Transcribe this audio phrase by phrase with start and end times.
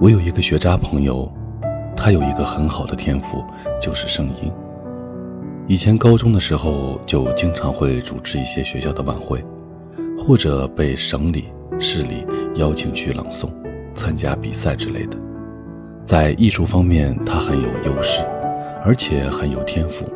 [0.00, 1.30] 我有一个学渣朋友，
[1.94, 3.44] 他有一个很好的天赋，
[3.78, 4.50] 就是声音。
[5.66, 9.44] 以前高中的时候，就经常会主持一些学校的晚会，
[10.18, 13.50] 或者被省里、市里邀请去朗诵、
[13.94, 15.18] 参加比赛之类的。
[16.02, 18.22] 在艺术方面，他很有优势，
[18.82, 20.06] 而且很有天赋。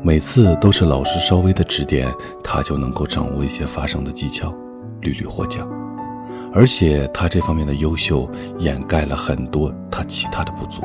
[0.00, 2.08] 每次都是老师稍微的指点，
[2.44, 4.54] 他就能够掌握一些发声的技巧，
[5.00, 5.68] 屡屡获奖。
[6.58, 10.82] 而且他这方面的优秀掩盖了很多他其他的不足，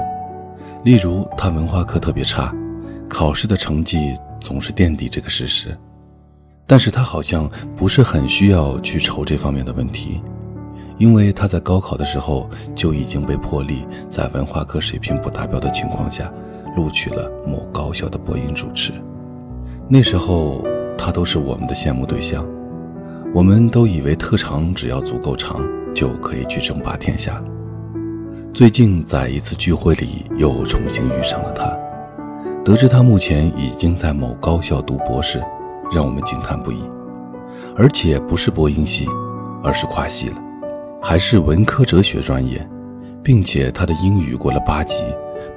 [0.84, 2.54] 例如他文化课特别差，
[3.10, 5.76] 考试的成绩总是垫底这个事实。
[6.68, 10.22] 但是他好像不是很需要去愁这方面的问题，
[11.00, 16.32] 因为他在高考的时候就已经被破例在文化课水平不达标的情况下，
[16.78, 18.94] 录取了某高校的播音主持。
[19.90, 20.64] 那时候
[20.96, 22.46] 他都是我们的羡慕对象。
[23.34, 25.60] 我们都以为特长只要足够长，
[25.92, 27.44] 就可以去争霸天下。
[28.54, 31.76] 最近在一次聚会里，又重新遇上了他，
[32.64, 35.44] 得知他目前已经在某高校读博士，
[35.92, 36.78] 让我们惊叹不已。
[37.76, 39.08] 而且不是播音系，
[39.64, 40.36] 而是跨系了，
[41.02, 42.64] 还是文科哲学专业，
[43.24, 45.04] 并且他的英语过了八级，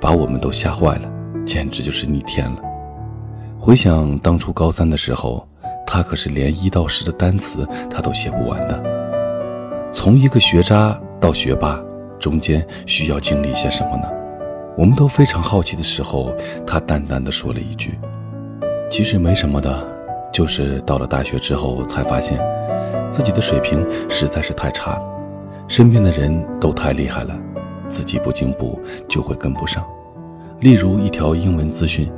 [0.01, 1.11] 把我们都吓坏了，
[1.45, 2.57] 简直就是逆天了。
[3.59, 5.47] 回想当初高三的时候。
[5.87, 8.83] 他可是连一到十的单词他都写不完的。
[9.93, 11.81] 从一个学渣到学霸，
[12.19, 14.09] 中间需要经历些什么呢？
[14.77, 16.35] 我们都非常好奇的时候，
[16.67, 17.99] 他淡淡的说了一句
[18.91, 19.83] ：“其实没什么的，
[20.31, 22.39] 就是到了大学之后才发现，
[23.11, 25.03] 自己的水平实在是太差了，
[25.67, 27.35] 身边的人都太厉害了，
[27.89, 29.83] 自己不进步就会跟不上。
[30.61, 32.13] 例如一条英文资讯，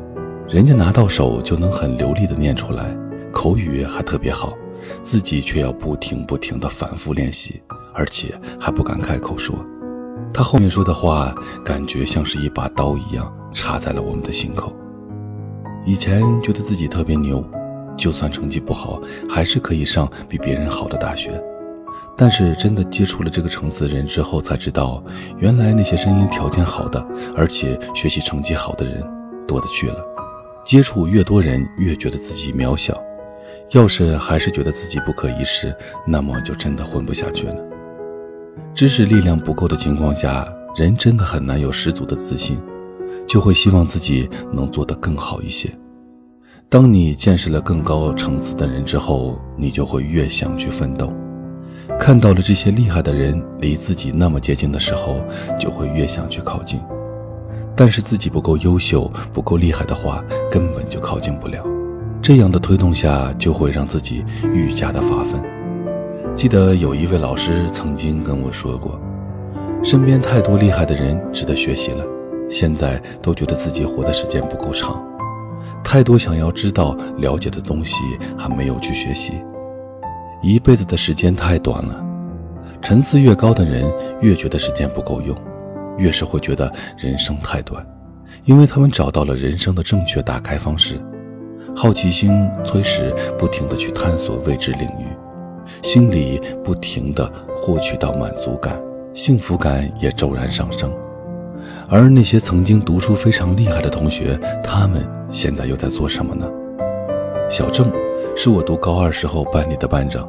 [0.48, 2.92] 人家拿到手就能很流利的念出来。”
[3.39, 4.53] 口语还特别好，
[5.05, 7.62] 自己却要不停不停的反复练习，
[7.95, 9.55] 而且还不敢开口说。
[10.34, 11.33] 他后面说的话，
[11.64, 14.74] 感觉像是一把刀一样插在了我们的心口。
[15.86, 17.48] 以前觉得自己特别牛，
[17.96, 21.40] 就算成绩不好，还是可以上比别人好的大学。
[22.17, 25.01] 但是真的接触了这个层次的人之后，才知道，
[25.39, 27.01] 原来那些声音条件好的，
[27.36, 29.01] 而且学习成绩好的人，
[29.46, 30.05] 多的去了。
[30.64, 33.01] 接触越多人，越觉得自己渺小。
[33.70, 35.74] 要是还是觉得自己不可一世，
[36.06, 37.56] 那么就真的混不下去了。
[38.74, 42.58] 知识力量不够的情况下，人真的很难有十足的自信，
[43.27, 45.70] 就会希望自己能做得更好一些。
[46.70, 51.12] 当你见识了更高层次的人之后，你就会越想去奋斗。
[51.98, 55.20] 看到了这些厉害的人离自己那么接近的时候，
[55.58, 56.80] 就会越想去靠近。
[57.77, 61.62] 但是自己不够优秀、不够厉害的话，根本就靠近不了。
[62.20, 65.42] 这样的推动下，就会让自己愈加的发奋。
[66.34, 69.01] 记得有一位老师曾经跟我说过，
[69.83, 72.05] 身边太多厉害的人值得学习了，
[72.51, 75.02] 现在都觉得自己活的时间不够长，
[75.83, 77.96] 太多想要知道、了解的东西
[78.36, 79.33] 还没有去学习。
[80.42, 82.05] 一辈子的时间太短了，
[82.83, 83.90] 层次越高的人
[84.20, 85.36] 越觉得时间不够用，
[85.96, 87.84] 越是会觉得人生太短，
[88.45, 91.01] 因为他们找到了人生的正确打开方式。
[91.80, 92.33] 好奇心
[92.64, 95.06] 催使不停地去探索未知领域，
[95.80, 98.77] 心里不停地获取到满足感，
[99.14, 100.92] 幸福感也骤然上升。
[101.89, 106.48] 而那些曾经读书非常厉害的同学，他们现在又在做什么呢？
[107.48, 107.92] 小郑
[108.34, 110.28] 是我读高二时候班里的班长，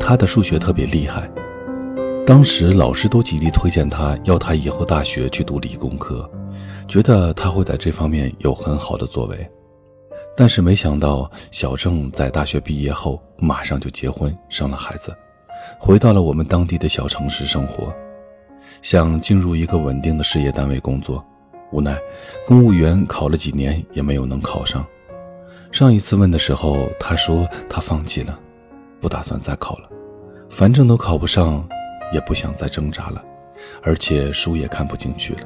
[0.00, 1.30] 他的数学特别厉害，
[2.24, 6.26] 当时老师都极力推荐他，要他以后大学去读理工科，
[6.88, 9.46] 觉得他会在这方面有很好的作为。
[10.40, 15.12] 但是没想到，小郑在大学毕业后马上就结婚生了孩子，
[15.80, 17.92] 回到了我们当地的小城市生活，
[18.80, 21.26] 想进入一个稳定的事业单位工作，
[21.72, 21.98] 无奈
[22.46, 24.86] 公务员考了几年也没有能考上。
[25.72, 28.38] 上一次问的时候，他说他放弃了，
[29.00, 29.90] 不打算再考了，
[30.48, 31.68] 反正都考不上，
[32.14, 33.20] 也不想再挣扎了，
[33.82, 35.40] 而且书也看不进去了。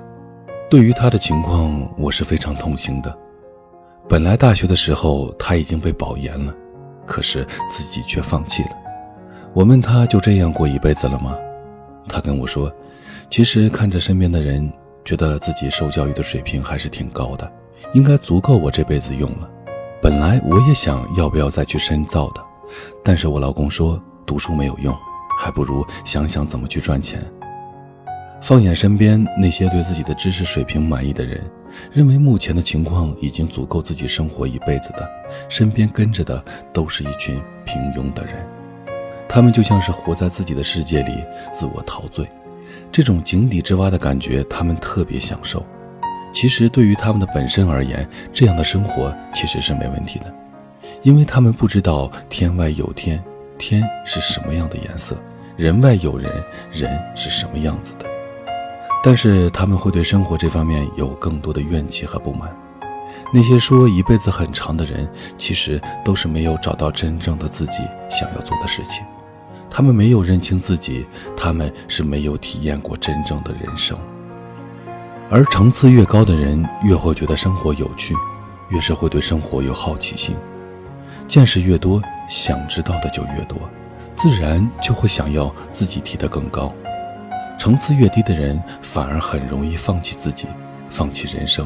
[0.69, 3.22] 对于他的情况，我是非常痛心的。
[4.13, 6.55] 本来大学的时候他已经被保研了，
[7.07, 8.69] 可是自己却放弃了。
[9.55, 11.35] 我问他就这样过一辈子了吗？
[12.11, 12.71] 他跟我说，
[13.31, 14.71] 其实看着身边的人，
[15.03, 17.51] 觉得自己受教育的水平还是挺高的，
[17.95, 19.49] 应该足够我这辈子用了。
[20.03, 22.45] 本来我也想要不要再去深造的，
[23.03, 24.95] 但是我老公说读书没有用，
[25.41, 27.19] 还不如想想怎么去赚钱。
[28.43, 31.41] 放眼身边那些对自己的知识水平满意的人。
[31.93, 35.09] 认为目前的情况已经足够自己生活一辈子的，
[35.49, 38.35] 身边跟着的都是一群平庸的人，
[39.27, 42.29] 他们就像是活在自己的世界里，自我陶醉，
[42.91, 45.65] 这种井底之蛙的感觉，他们特别享受。
[46.31, 50.35] 其实对于他们的本身而言，这样的生活其实是没问题的，
[51.03, 53.23] 因为他们不知道天外有天，
[53.57, 55.15] 天是什么样的颜色；
[55.57, 56.31] 人外有人，
[56.71, 58.12] 人是什么样子的。
[59.03, 62.49] 但是他们会对生活这方面有更多的怨气和不满。
[63.35, 67.79] 那些说一辈子很长的人，其实都是没有找到真正的自己
[68.11, 69.05] 想要做的事情。
[69.71, 73.99] 他们没有认清自己，他们是没有体验过真正的人生。
[75.31, 78.15] 而层次越高的人，越会觉得生活有趣，
[78.69, 80.37] 越是会对生活有好奇心，
[81.27, 83.59] 见识越多，想知道的就越多，
[84.15, 86.71] 自然就会想要自己提得更高。
[87.63, 90.49] 层次越低的人，反而很容易放弃自己，
[90.91, 91.65] 放弃人生，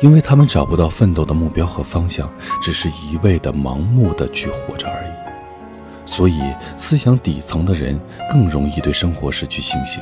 [0.00, 2.32] 因为他们找不到奋斗的目标和方向，
[2.62, 5.10] 只是一味的盲目的去活着而已。
[6.06, 6.40] 所以，
[6.76, 8.00] 思想底层的人
[8.32, 10.00] 更容易对生活失去信心。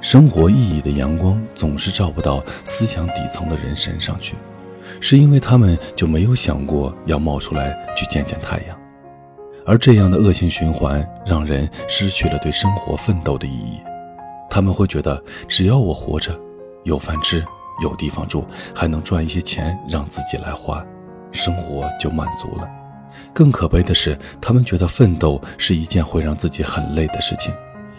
[0.00, 4.36] 生活意义的阳光总是照不到思想底层的人身上去，
[5.02, 8.85] 是因为他们就没有想过要冒出来去见见太阳，
[9.66, 13.80] 而这样的恶性循环让人失去了对生活奋斗的意义。
[14.48, 16.38] 他们会觉得，只要我活着，
[16.84, 17.44] 有饭吃，
[17.82, 20.84] 有地方住，还能赚一些钱让自己来花，
[21.32, 22.66] 生活就满足了。
[23.34, 27.52] 更可悲的是，他们觉得奋斗是一件会让自己很累的事情。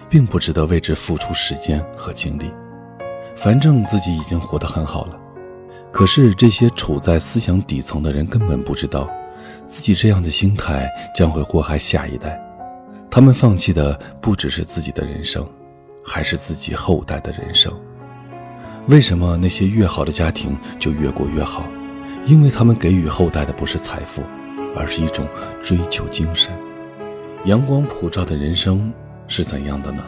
[0.10, 2.50] 并不值得为之付出时间和精力，
[3.36, 5.20] 反正自己已经活得很好了。
[5.92, 9.10] 可是这些处在思想底层的人根本不知道，
[9.66, 12.40] 自己这样的心态将会祸害下一代。
[13.10, 15.48] 他们放弃的不只是自己的人生，
[16.06, 17.74] 还是自己后代的人生。
[18.88, 21.66] 为什么那些越好的家庭就越过越好？
[22.26, 24.22] 因为他们给予后代的不是财富，
[24.76, 25.28] 而是一种
[25.64, 26.52] 追求精神。
[27.46, 28.94] 阳光普照的人生。
[29.30, 30.02] 是怎样的呢？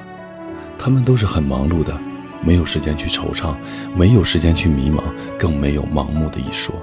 [0.78, 1.94] 他们都是很忙碌的，
[2.42, 3.54] 没有时间去惆怅，
[3.94, 5.04] 没有时间去迷茫，
[5.38, 6.74] 更没有盲目的一说。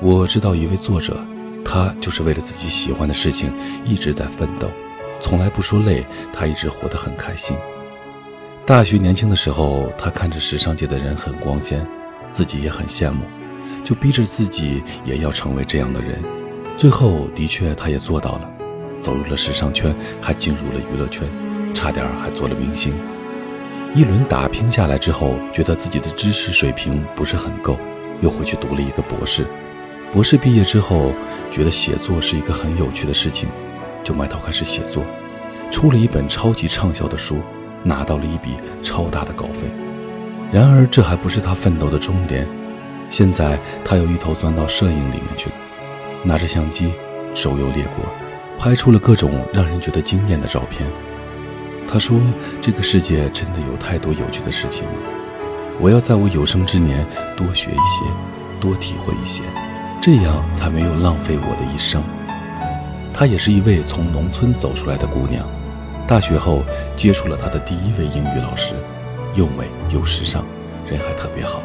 [0.00, 1.20] 我知道一位作者，
[1.70, 3.52] 他就是为了自己喜欢的事情
[3.84, 4.70] 一直在奋斗，
[5.20, 7.54] 从来不说累，他一直活得很开心。
[8.64, 11.86] 大学年轻的时候，他看着时尚界的人很光鲜，
[12.32, 13.20] 自己也很羡慕，
[13.84, 16.18] 就逼着自己也要成为这样的人。
[16.74, 18.50] 最后，的确他也做到了，
[18.98, 21.28] 走入了时尚圈，还进入了娱乐圈。
[21.74, 22.94] 差点还做了明星，
[23.94, 27.76] 一轮打拼下来之后，觉得自己的知识水平不是很够，
[28.22, 29.46] 又回去读了一个博士。
[30.10, 31.12] 博士毕业之后，
[31.50, 33.48] 觉得写作是一个很有趣的事情，
[34.04, 35.04] 就埋头开始写作，
[35.70, 37.40] 出了一本超级畅销的书，
[37.82, 39.68] 拿到了一笔超大的稿费。
[40.52, 42.46] 然而这还不是他奋斗的终点，
[43.10, 45.54] 现在他又一头钻到摄影里面去了，
[46.22, 46.92] 拿着相机
[47.34, 48.04] 周游列国，
[48.58, 50.88] 拍出了各种让人觉得惊艳的照片。
[51.86, 52.20] 他说
[52.60, 54.86] ：“这个世界真的有太多有趣的事情，
[55.80, 58.04] 我要在我有生之年多学一些，
[58.60, 59.42] 多体会一些，
[60.00, 62.02] 这样才没有浪费我的一生。”
[63.12, 65.44] 她也是一位从农村走出来的姑娘，
[66.06, 66.62] 大学后
[66.96, 68.74] 接触了她的第一位英语老师，
[69.34, 70.44] 又美又时尚，
[70.88, 71.60] 人还特别好，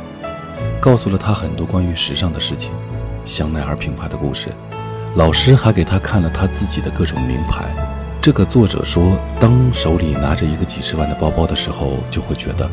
[0.82, 2.72] 告诉了她很多关于时尚的事情，
[3.24, 4.50] 香奈儿品牌的故事。
[5.16, 7.66] 老师还给她看了她自己的各种名牌。
[8.20, 12.68] 这个作者说，当手里拿着一个几十万的包包的时候，就会觉得，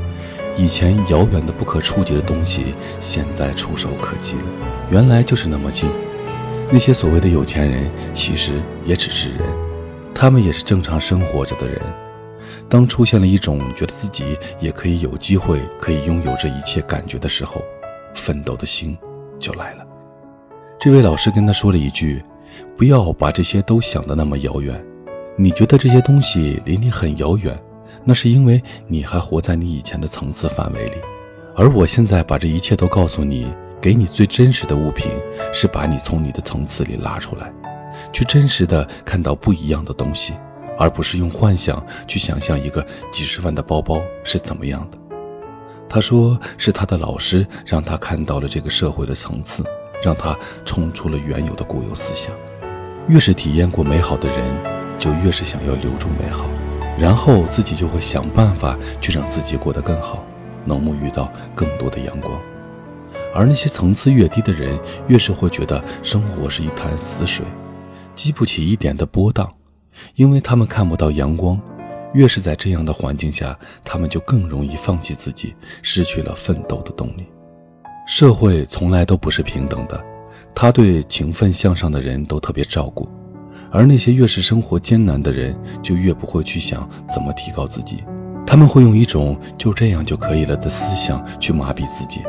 [0.61, 4.45] 以前遥远的不可触及的东西，现在触手可及了。
[4.91, 5.89] 原来就是那么近。
[6.71, 9.41] 那些所谓的有钱人，其实也只是人，
[10.15, 11.81] 他们也是正常生活着的人。
[12.69, 17.63] 当出现了一种觉得自己也可以有机会可以拥有这一切感觉的时候，
[18.15, 18.95] 奋斗的心
[19.39, 19.87] 就来了。
[20.79, 22.23] 这位老师跟他说了一句
[22.77, 24.79] ：“不要把这些都想得那么遥远。”
[25.39, 27.59] 你觉得这些东西离你很遥远，
[28.05, 30.97] 那是因为你还活在你以前的层次范围里。
[31.55, 35.11] 而我现在把这一切都告诉你，给你最真实的物品，
[35.53, 37.53] 是把你从你的层次里拉出来，
[38.13, 40.33] 去真实的看到不一样的东西，
[40.79, 44.99] 而不是用幻想去想象一个几十万的包包是怎么样的。
[45.89, 49.63] 他说，是他的老师让他看到了这个社会的层次，
[50.03, 52.33] 让他冲出了原有的固有思想。
[53.09, 54.81] 越是体验过美好的人。
[55.01, 56.45] 就越是想要留住美好，
[56.99, 60.25] 然后自己就会想办法去让自己过得更好，
[60.65, 62.39] 能沐浴到更多的阳光。
[63.35, 67.47] 而那些层次越低的人，越是会觉得生活是一潭死水，
[68.15, 69.49] 激不起一点的波荡，
[70.15, 71.61] 因为他们看不到阳光。
[72.13, 77.25] 越是在这样的环境下，他们就更容易放弃自己，失去了奋斗的动力。
[78.05, 80.05] 社会从来都不是平等的，
[80.53, 83.09] 他对勤奋向上的人都特别照顾。
[83.71, 88.03] 而那些越是生活艰难的人，就越不会去想怎么提高自己，
[88.47, 92.21] 他们会用一种就这样就可以了的思想去麻痹自己，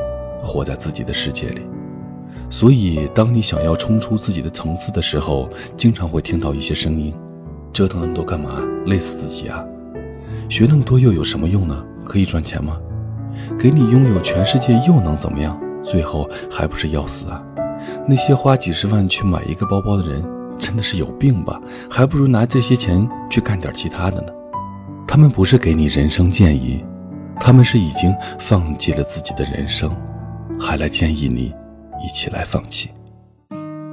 [0.43, 1.61] 活在自己的世界里。
[2.49, 7.13] 所以，当你想要冲出自己的层次的时候，经常会听到一些声音
[7.71, 8.61] ：“折腾那么多干嘛？
[8.85, 9.63] 累死自己啊！
[10.49, 11.83] 学那么多又有什么用呢？
[12.03, 12.77] 可以赚钱吗？
[13.57, 15.57] 给你拥有全世界又能怎么样？
[15.81, 17.41] 最后还不是要死啊！
[18.05, 20.23] 那些花几十万去买一个包包的人，
[20.61, 21.59] 真的是有病吧？
[21.89, 24.31] 还不如拿这些钱去干点其他的呢。
[25.05, 26.81] 他们不是给你人生建议，
[27.37, 29.93] 他们是已经放弃了自己的人生，
[30.57, 31.53] 还来建议你。”
[32.03, 32.89] 一起来放弃。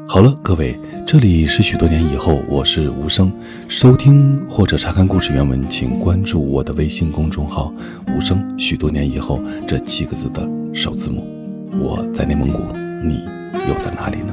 [0.08, 0.74] 好了，各位，
[1.06, 3.30] 这里是许多年以后，我是无声。
[3.68, 7.70] 收听或者查看故事原文，请关注我的微信公众号
[8.16, 8.42] “无声”。
[8.58, 11.22] 许多年以后这七个字的首字母。
[11.78, 12.62] 我在内蒙古，
[13.04, 13.26] 你
[13.68, 14.32] 又在哪里呢？